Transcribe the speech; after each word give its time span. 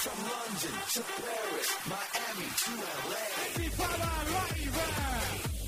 From 0.00 0.16
London 0.24 0.80
to 0.94 1.02
Paris, 1.20 1.68
Miami 1.86 2.48
to 2.56 2.72
LA. 3.10 3.20
Everybody 3.52 4.00
right, 4.00 4.66
right. 4.74 5.59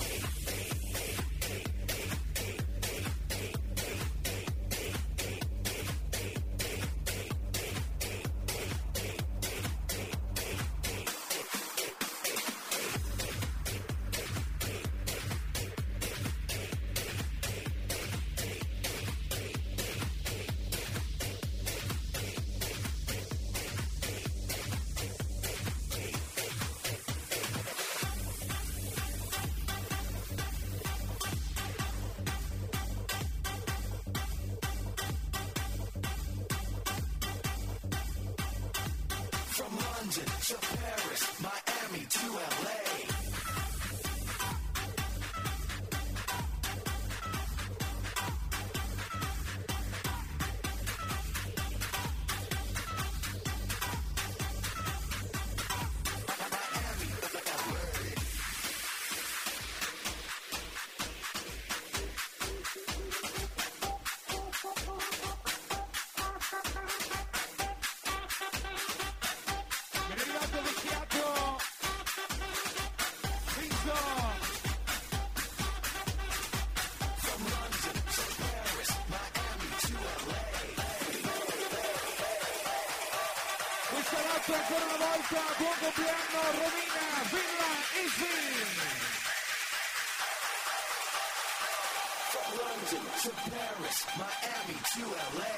London 92.58 93.04
to 93.22 93.30
Paris, 93.50 93.98
Miami 94.18 94.76
to 94.92 95.04
LA. 95.38 95.56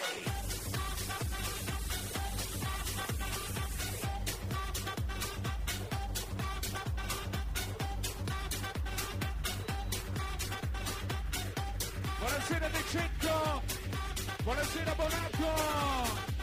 Buonasera! 12.20 12.68
Buonasera 14.44 14.94
Bonato! 14.94 16.33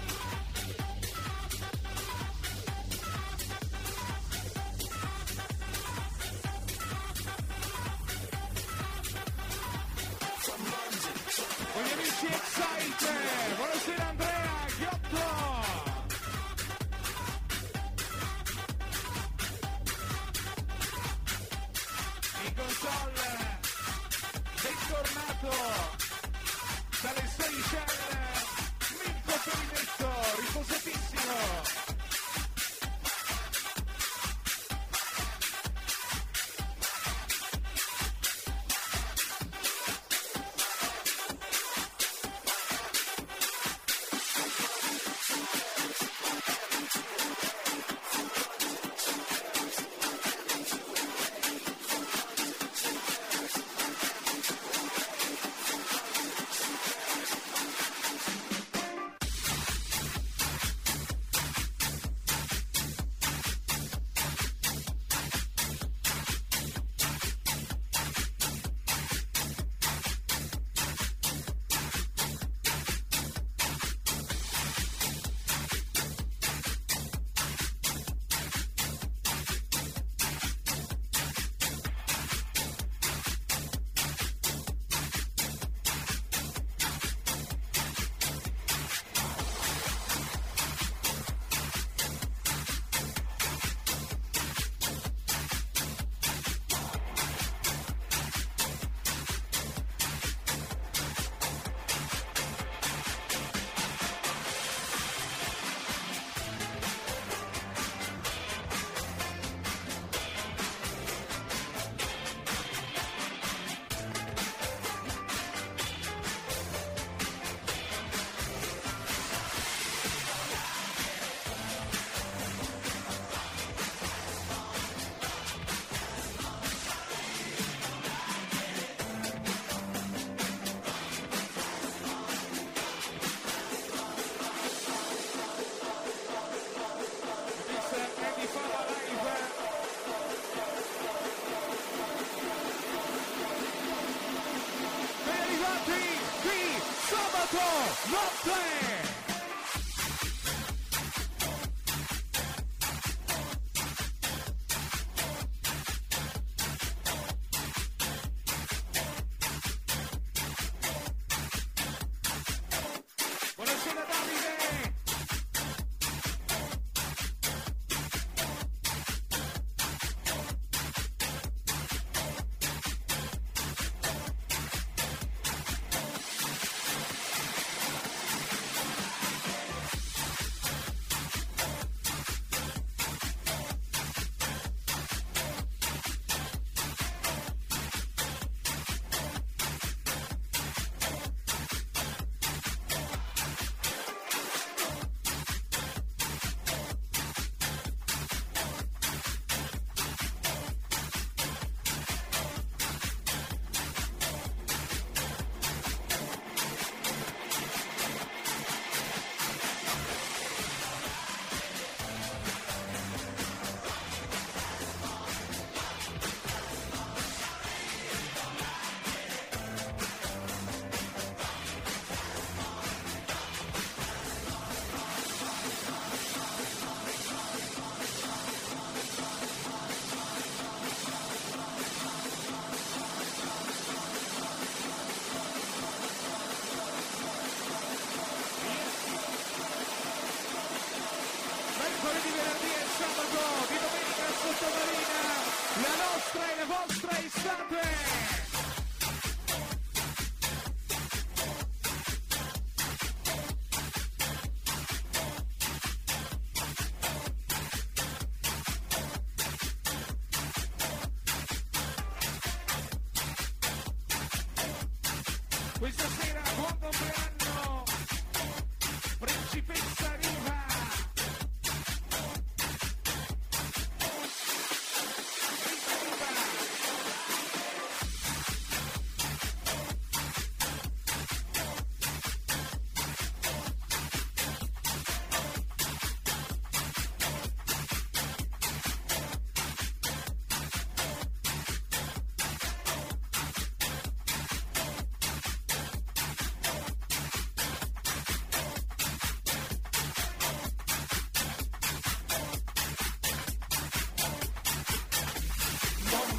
Buenos 12.99 13.87
Aires, 13.87 14.30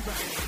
back. 0.04 0.41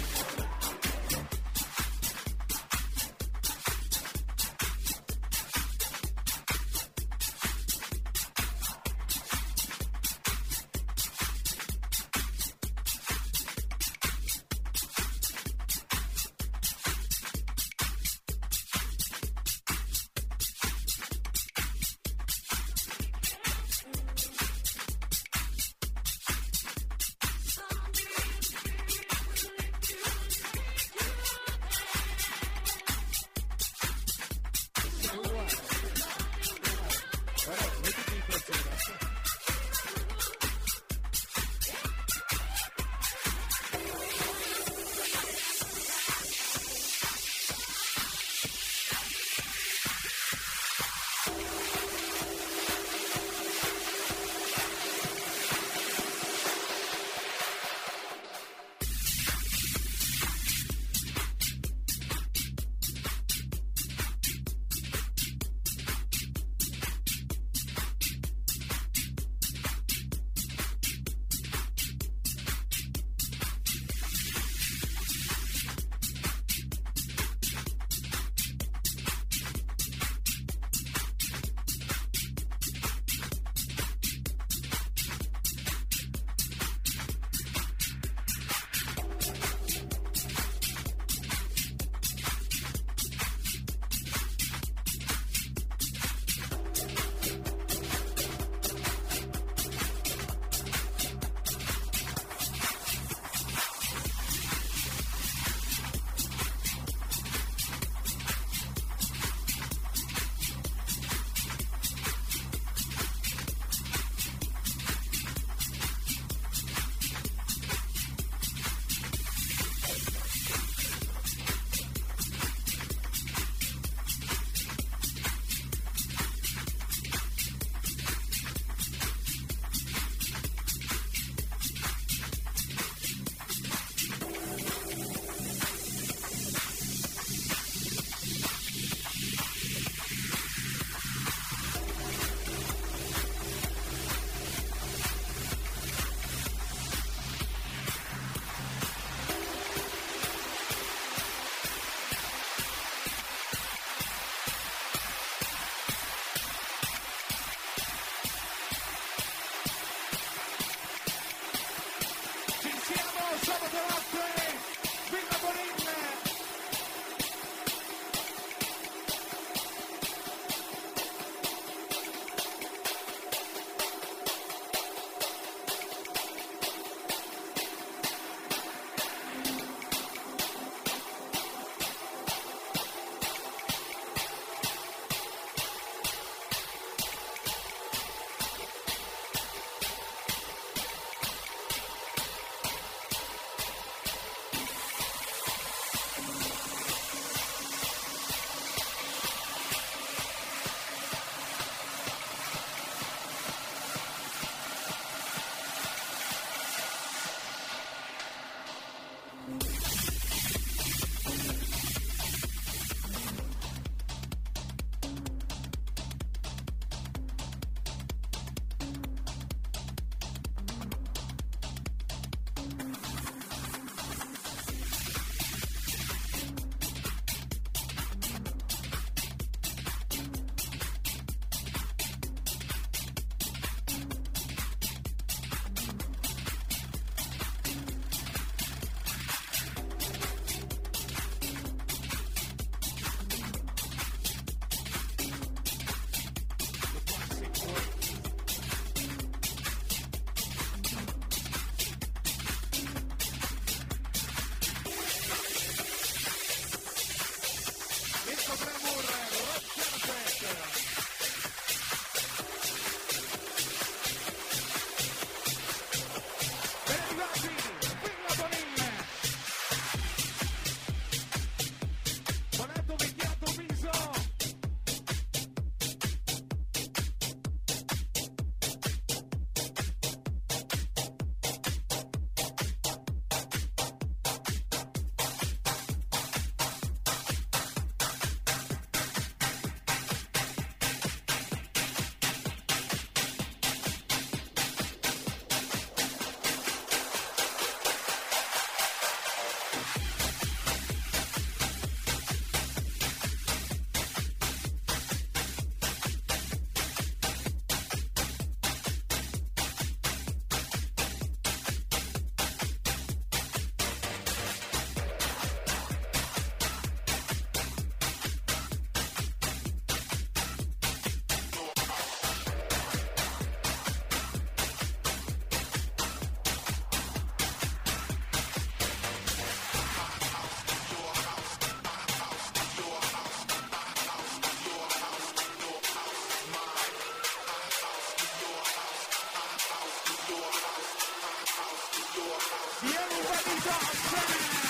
when 343.24 343.38
he's 343.38 343.66
on 343.66 344.63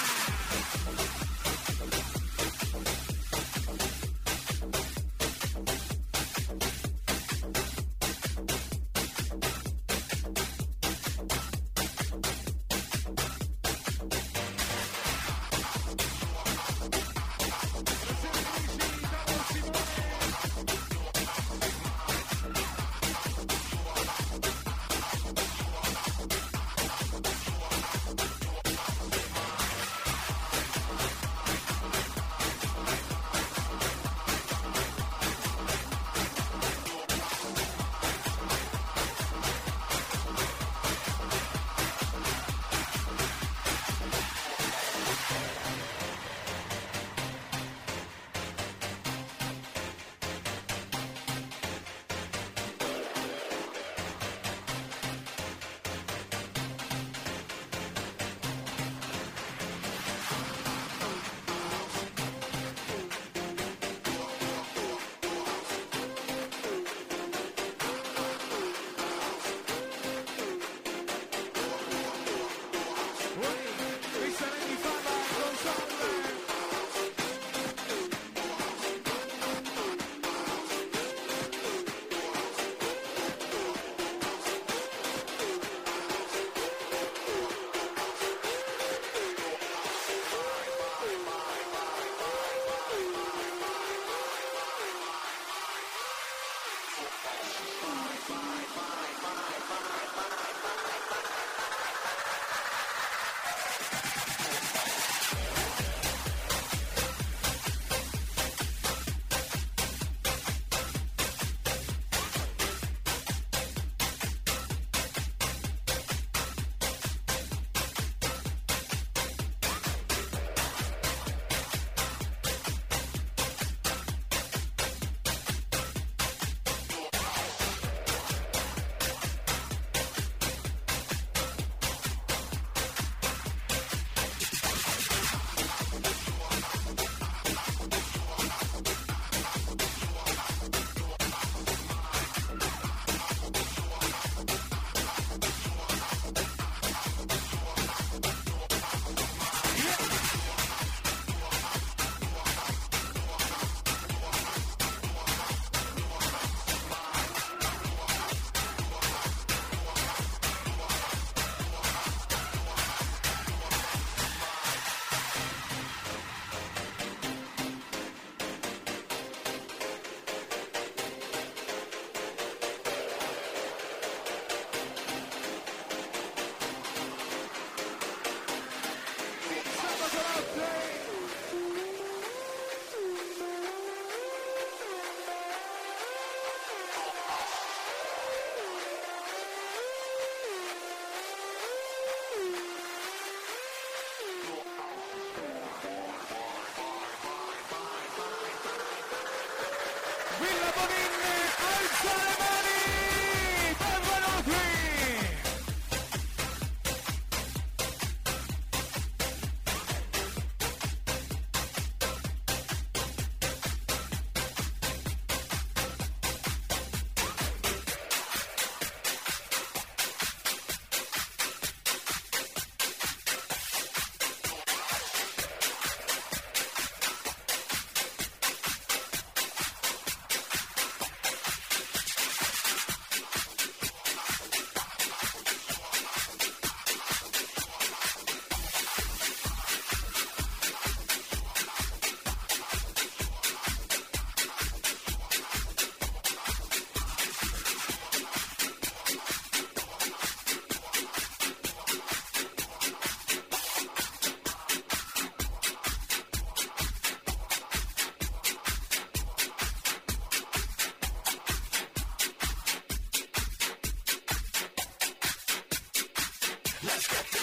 Let's 266.84 267.06
get 267.08 267.33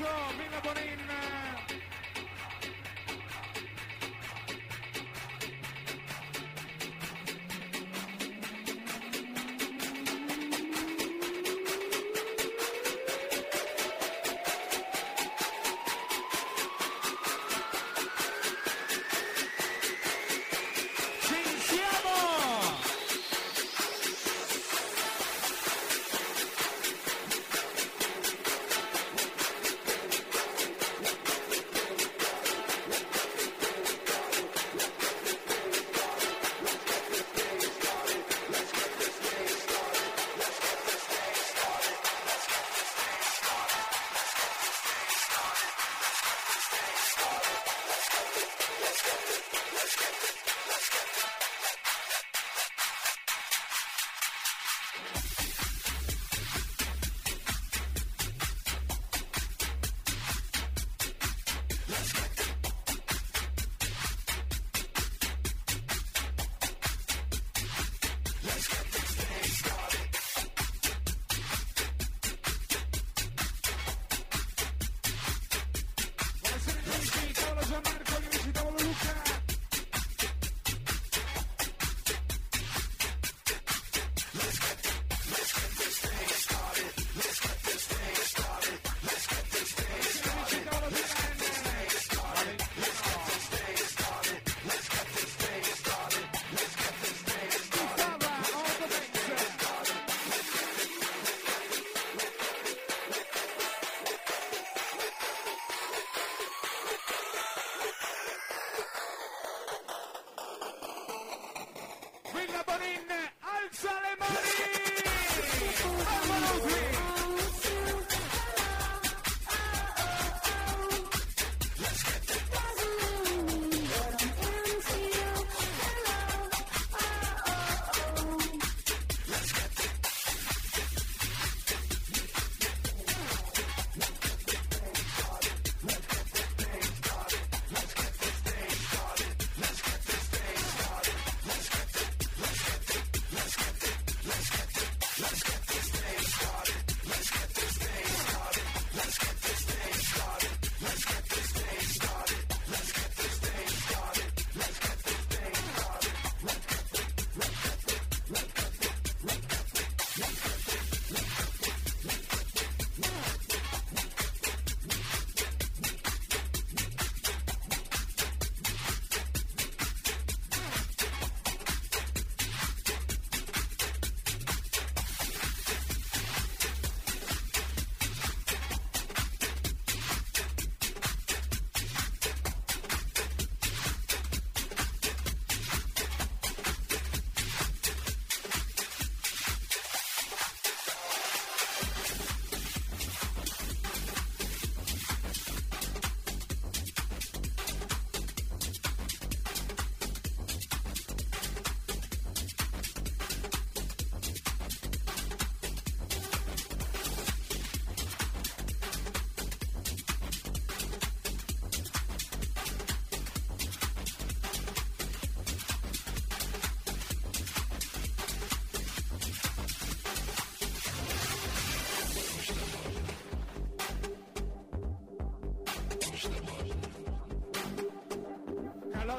sabato, 0.00 0.34
Villa 0.36 0.60
Bonin. 0.62 0.98
Ci 0.98 1.09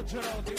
Calogero 0.02 0.42
di 0.44 0.56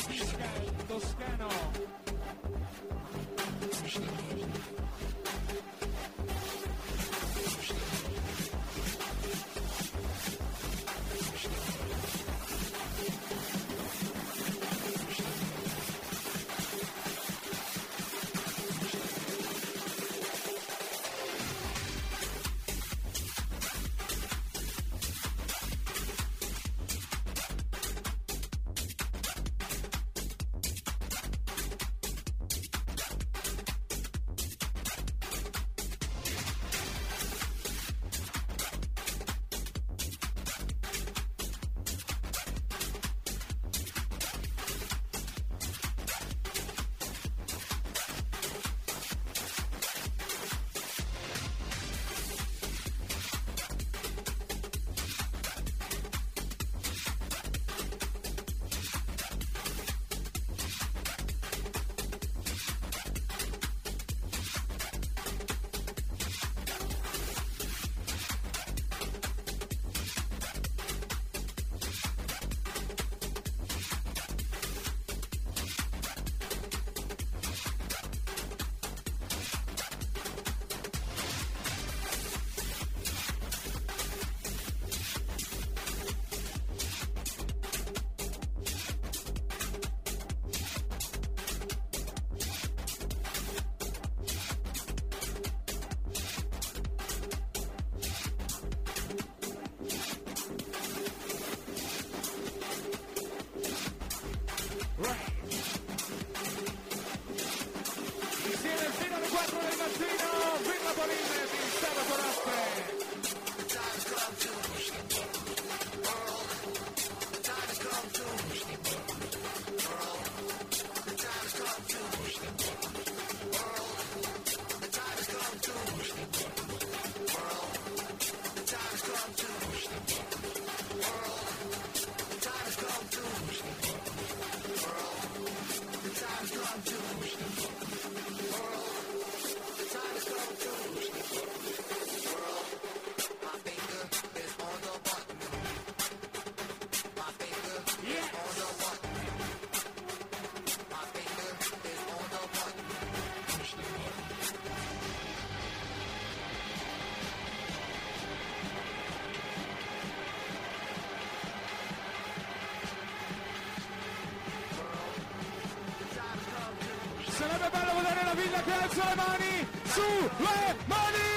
Sarebbe 167.42 167.70
bello 167.72 167.92
vedere 167.96 168.24
la 168.24 168.34
villa 168.34 168.62
che 168.62 168.72
alza 168.72 169.08
le 169.08 169.14
mani 169.16 169.66
su 169.84 170.00
le 170.38 170.76
mani! 170.86 171.31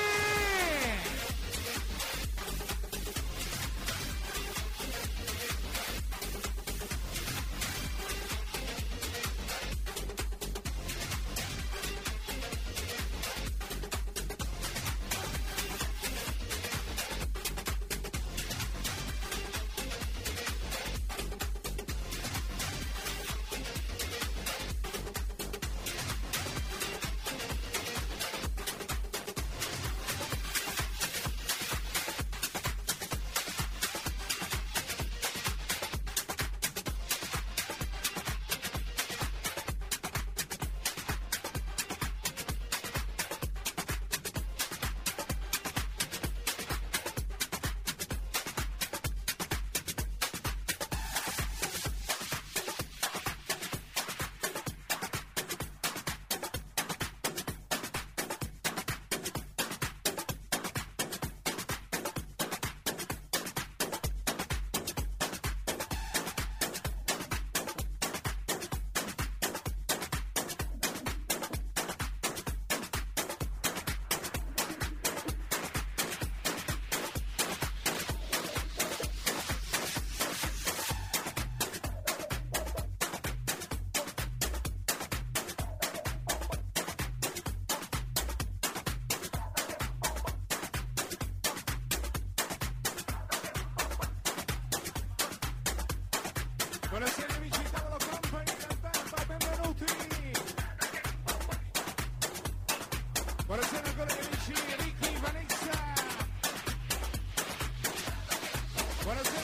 Buenos 109.06 109.24
días. 109.24 109.35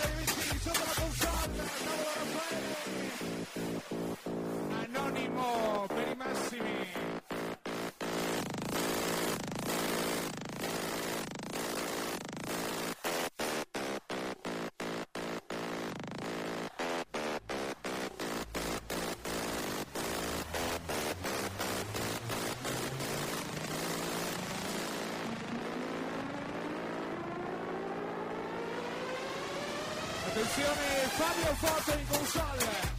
Attenzione 30.51 31.07
Fabio 31.15 31.55
Foto 31.55 31.97
in 31.97 32.07
console! 32.09 32.90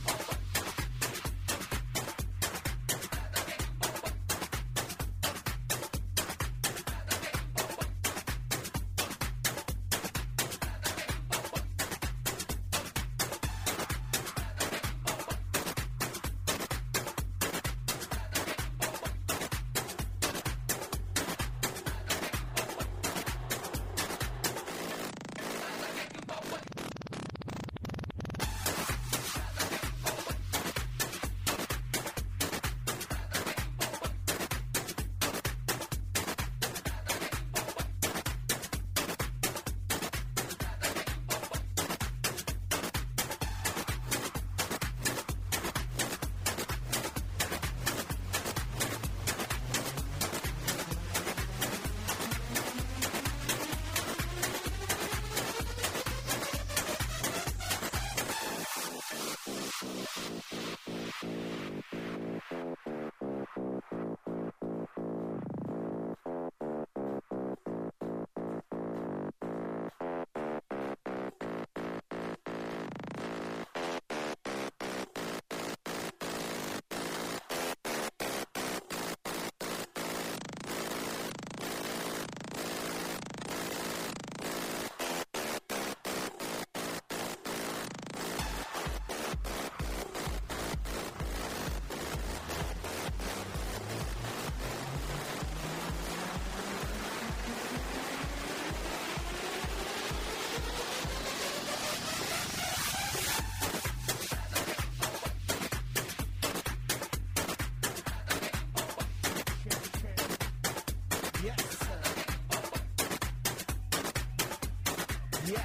Ben 115.44 115.59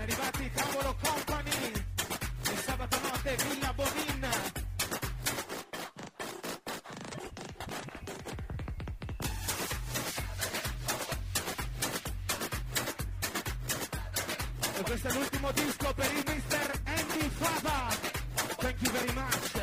arrivati 0.00 0.50
Tavolo 0.52 0.96
Company 1.00 1.72
e 2.50 2.56
sabato 2.64 2.98
notte 3.00 3.36
Villa 3.36 3.72
Bonin. 3.74 4.28
E 14.74 14.82
questo 14.82 15.06
è 15.06 15.12
l'ultimo 15.12 15.52
disco 15.52 15.94
per 15.94 16.12
il 16.12 16.24
Mr. 16.26 16.80
Andy 16.86 17.30
Fava. 17.30 17.88
Thank 18.56 18.82
you 18.82 18.90
very 18.90 19.12
much. 19.12 19.59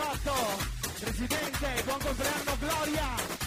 28 0.00 0.32
Presidente, 1.00 1.82
buon 1.84 1.98
compleanno 1.98 2.56
Gloria. 2.58 3.39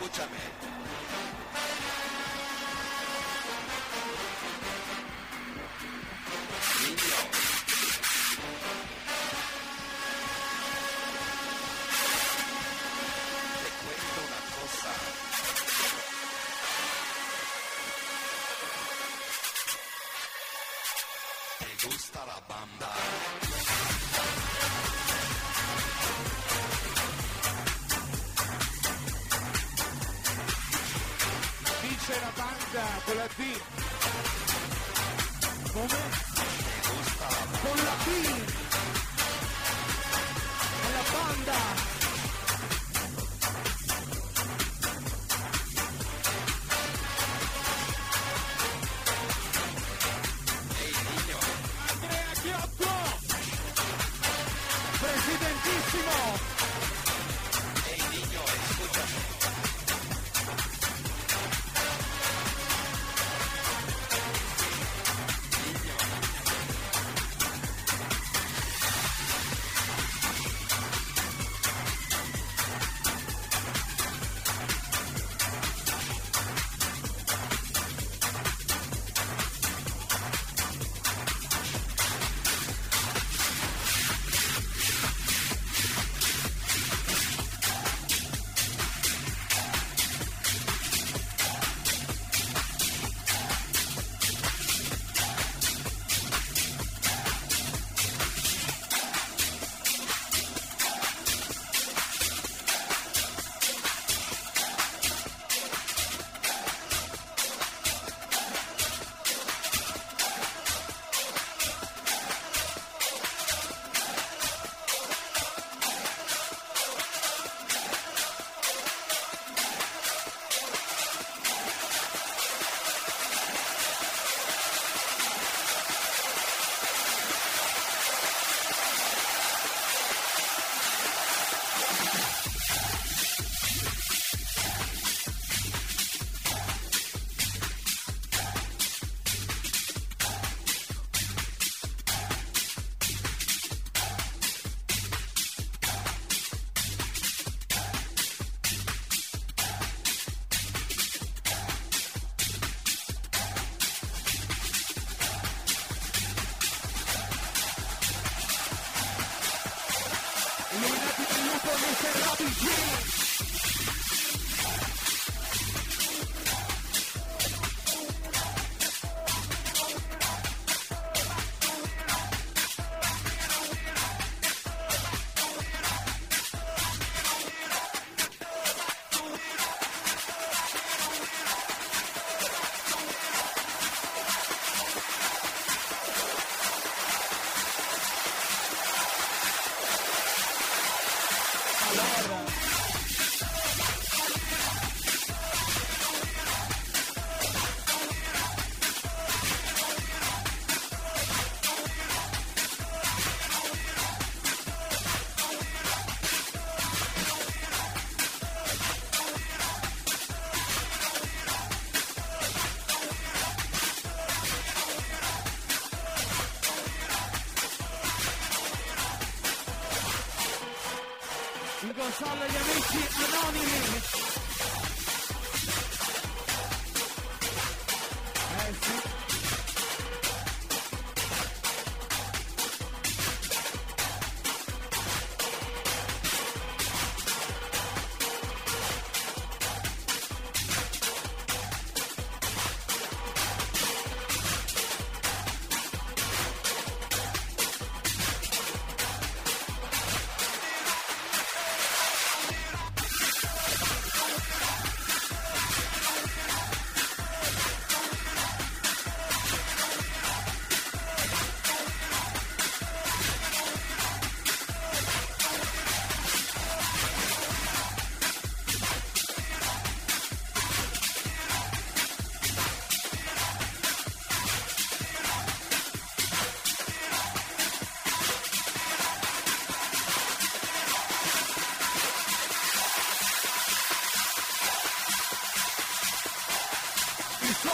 escúchame. 0.00 0.39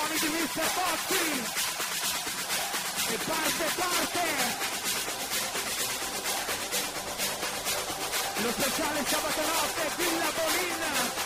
mani 0.07 0.18
di 0.20 0.28
Mr. 0.28 0.68
Bozzi 0.74 1.42
e 3.09 3.18
parte 3.26 3.64
parte 3.76 4.20
lo 8.42 8.50
speciale 8.50 9.04
sabato 9.07 9.40
notte 9.40 9.90
Villa 9.96 10.30
Bolina 10.36 11.25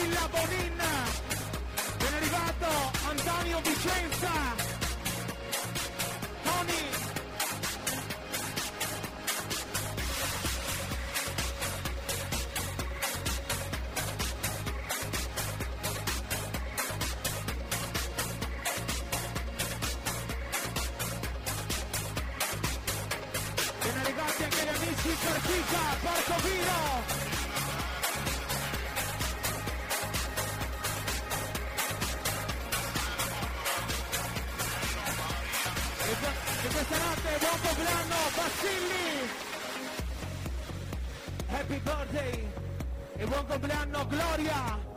firmato 0.00 0.08
Villa 0.08 0.28
Bonin. 0.28 0.99
E 43.62 43.66
buon 43.66 43.76
compleanno 43.76 44.06
Gloria! 44.06 44.89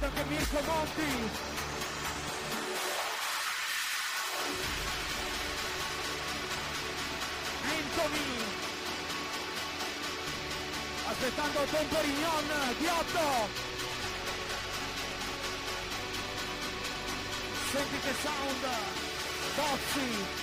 Arrivato 0.00 0.06
anche 0.06 0.24
Mirko 0.24 0.60
Monti. 0.64 1.30
Anthony. 7.68 8.28
Aspettando 11.08 11.58
Tom 11.70 11.86
Perignon 11.86 12.46
di 12.78 12.86
8. 12.86 13.48
Senti 17.72 17.98
che 18.00 18.14
sound. 18.22 18.68
Bozzi. 19.54 20.39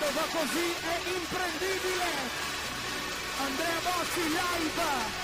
Quando 0.00 0.18
va 0.18 0.26
così 0.32 0.74
è 0.80 1.08
imprendibile. 1.10 2.08
Andrea 3.36 3.80
Bossi 3.84 4.22
live. 4.28 5.19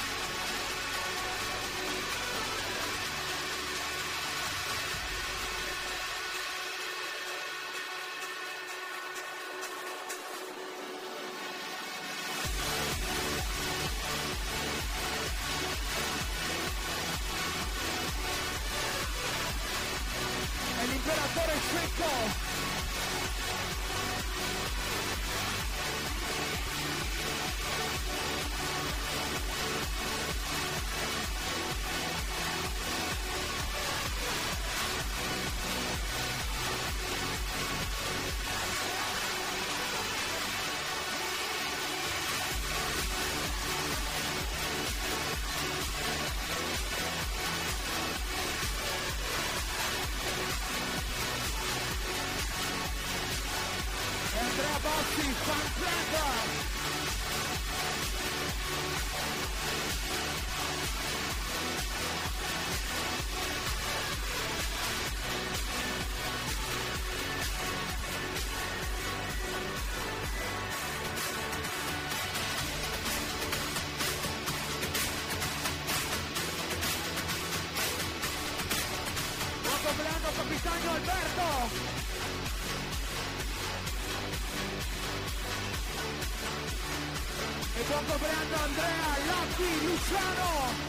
Luciano! 89.59 90.86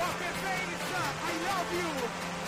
Fucking 0.00 0.80
I 1.24 1.32
love 1.44 1.74
you. 1.74 2.39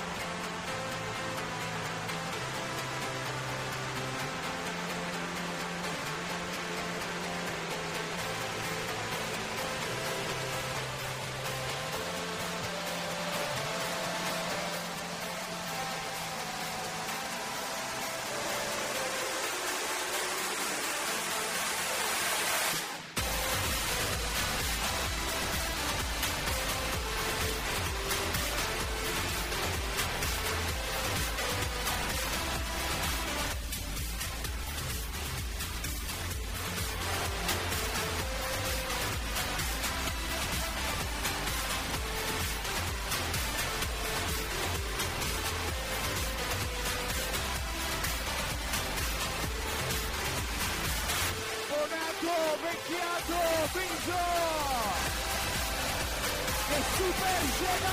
Yeah. 57.42 57.91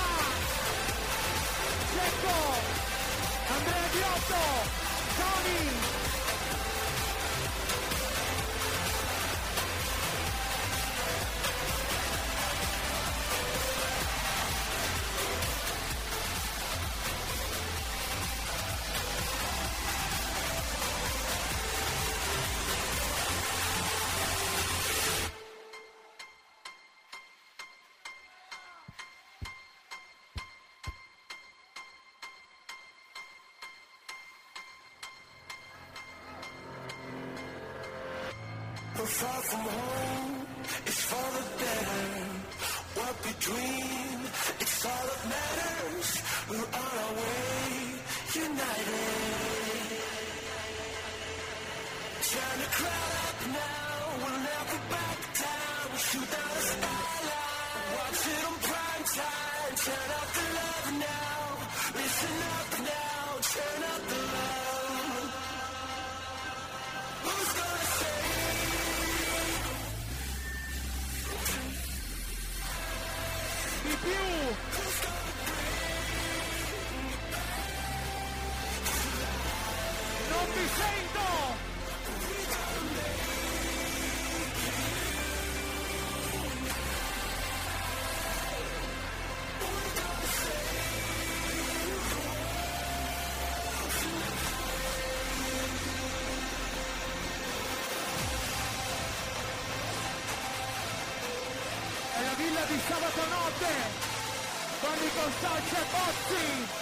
Bunny 103.60 105.10
goes 105.16 105.42
down, 105.42 105.60
check 105.70 105.94
off 105.96 106.16
team. 106.30 106.79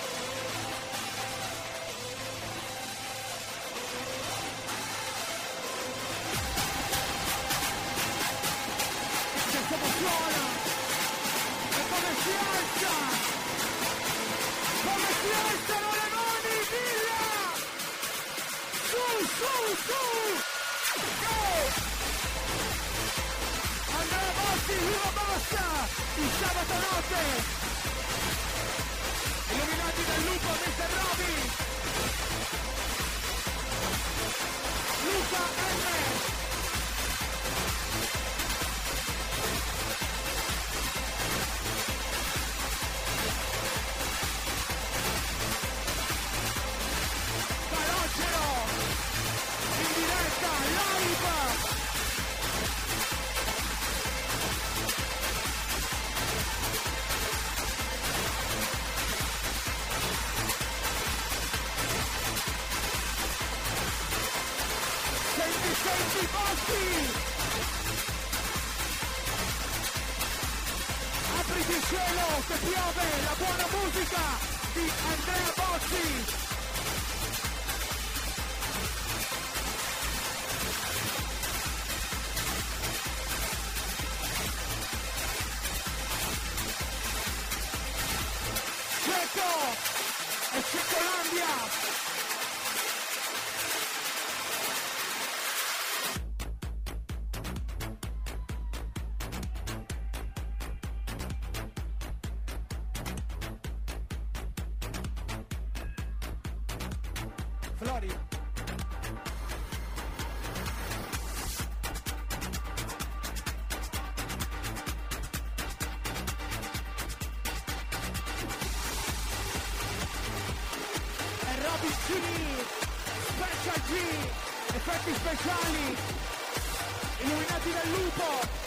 occhi 127.68 127.74
del 127.74 127.92
lupo. 127.92 128.67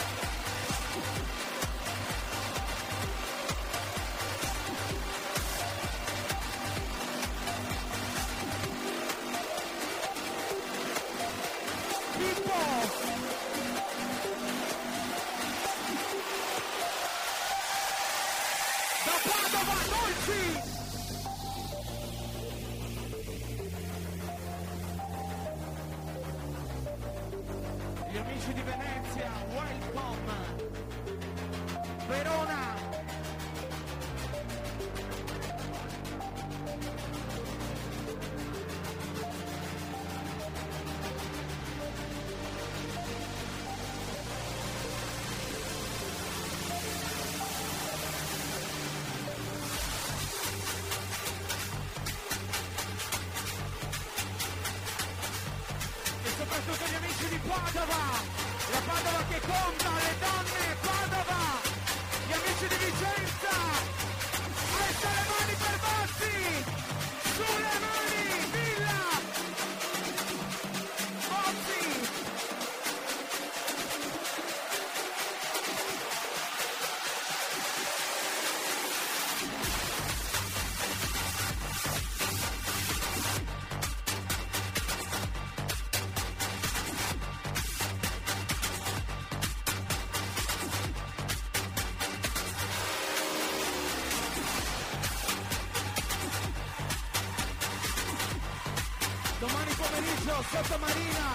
Sottomarina, 100.61 101.33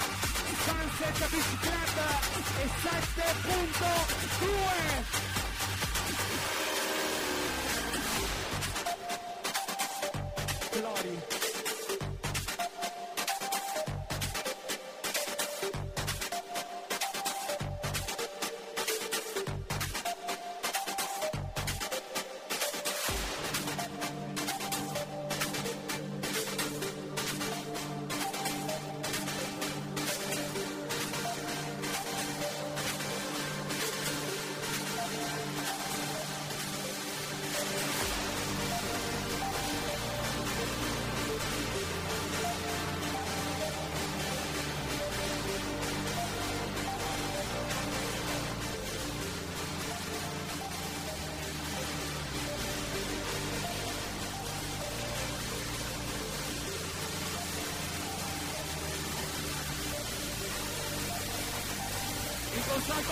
Sunset 0.65 1.17
Beach 1.31 1.53
Club 1.59 1.97
e 2.61 2.63
7.2 2.83 5.14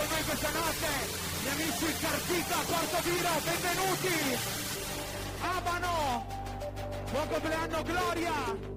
con 0.03 0.09
noi 0.09 0.23
questa 0.23 0.49
notte 0.49 0.87
gli 1.43 1.47
amici 1.47 1.99
Cartita 1.99 2.55
Porto 2.65 3.09
Viro, 3.09 3.29
benvenuti! 3.43 4.37
Abano! 5.41 6.25
Buon 7.11 7.27
compleanno 7.29 7.83
Gloria! 7.83 8.72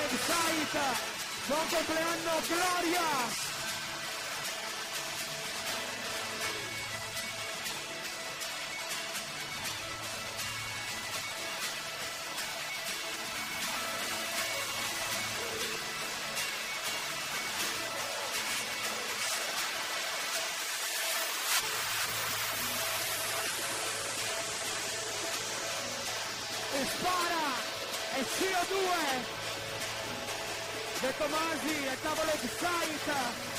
Michele 0.00 0.62
Excite, 0.62 0.78
buon 1.46 1.68
compleanno 1.68 2.40
Gloria! 2.46 3.48
E 26.72 26.86
spara! 26.86 27.68
E 28.16 28.24
CO2! 28.24 29.49
De 31.00 31.10
Tomasi 31.16 31.86
e 31.86 31.96
tavolo 32.02 32.30
Excite! 32.30 33.58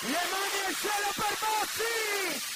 Le 0.00 0.20
mani 0.30 0.60
al 0.66 0.74
cielo 0.74 1.12
per 1.14 1.38
Bossi! 1.38 2.47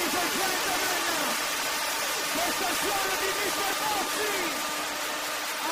Ladies 0.00 0.14
and 0.14 0.32
gentlemen, 0.32 1.28
questo 2.32 2.64
è 2.64 2.70
il 2.70 2.76
suono 2.80 3.12
di 3.20 3.28
Mr. 3.36 3.72
Bossi! 3.80 4.32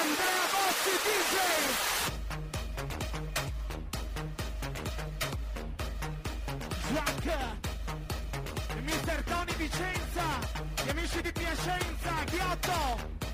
Andrea 0.03 0.45
Bossi 0.53 0.93
DJ! 1.07 1.37
Jack! 6.93 7.25
Il 8.77 8.83
Mr. 8.85 9.19
Tony 9.25 9.55
Vicenza! 9.57 10.27
Gli 10.85 10.91
amici 10.91 11.23
di 11.23 11.33
Piacenza! 11.33 12.13
Ghiotto! 12.27 13.28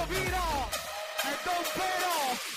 Porto 0.00 0.06
Viro 0.06 0.70
e 1.24 1.44
Don 1.44 1.62
Pero! 1.74 2.49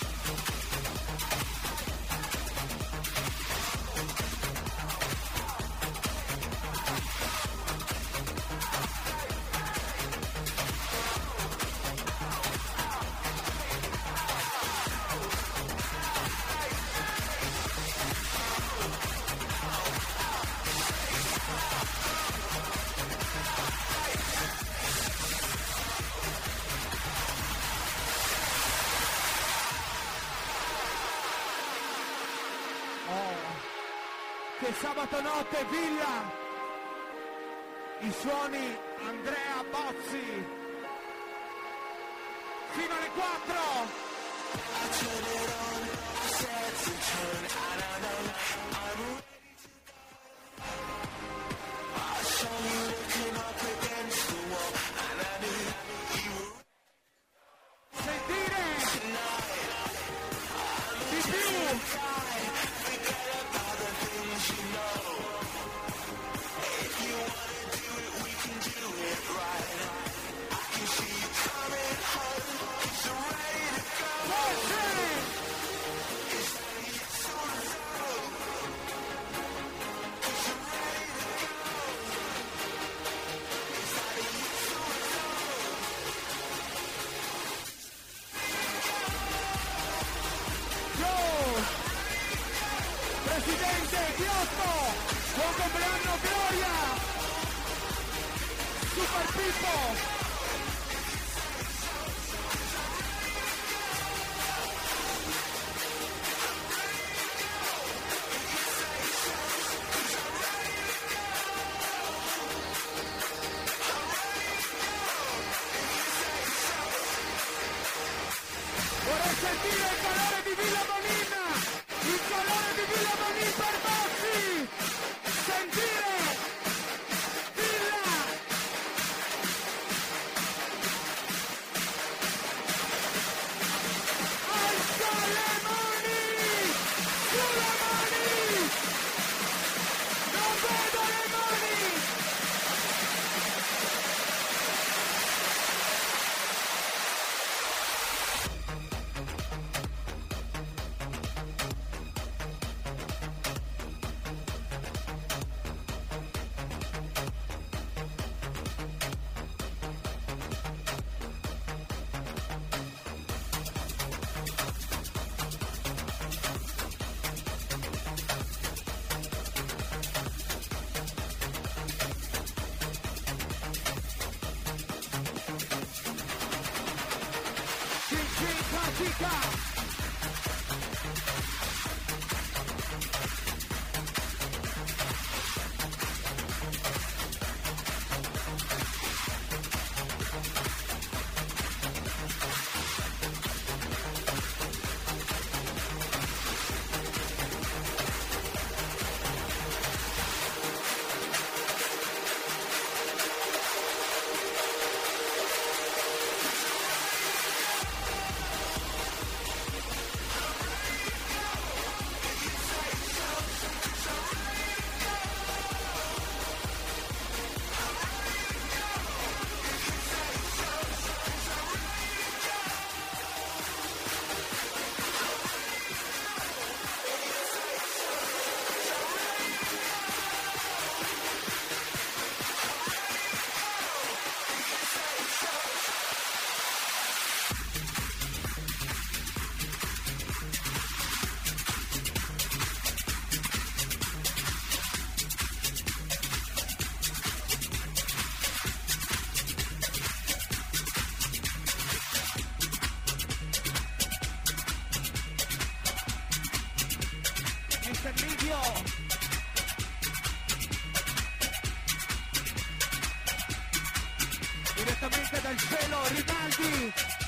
direttamente 264.94 265.40
dal 265.42 265.56
cielo 265.56 265.96
Rinaldi 266.08 267.23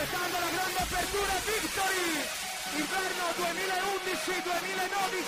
completando 0.00 0.38
la 0.40 0.48
grande 0.48 0.80
apertura 0.80 1.36
Victory! 1.44 2.24
Inverno 2.72 3.36
2011-2012 3.36 5.20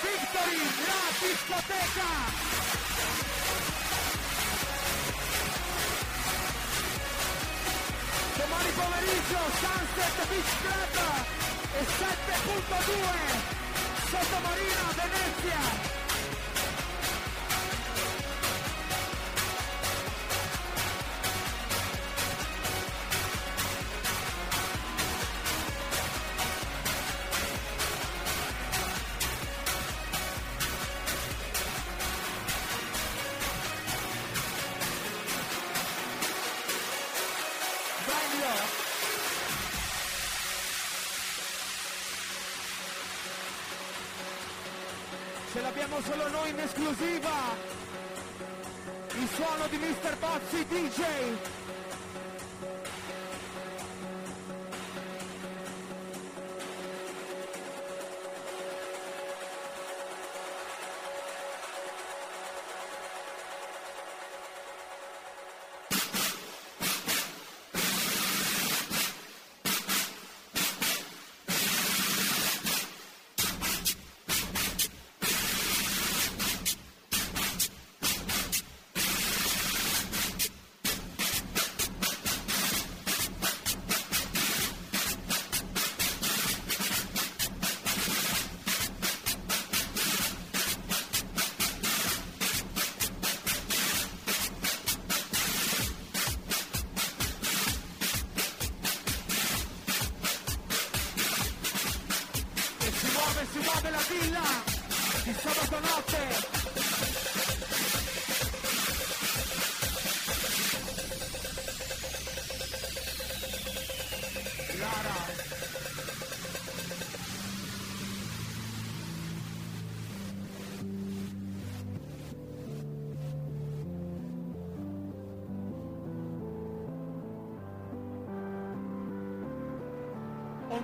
Victory 0.00 0.60
la 0.88 1.04
discoteca! 1.20 2.08
Domani 8.36 8.70
pomeriggio 8.72 9.40
Sunset 9.60 10.16
Beach 10.28 10.52
Club 10.64 10.96
e 11.76 11.84
7.2 11.84 13.04
Sottomarina 14.08 14.84
Venezia. 14.96 16.09
Jane. 50.96 51.59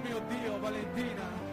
mio 0.06 0.20
Dio, 0.28 0.58
Valentina. 0.60 1.45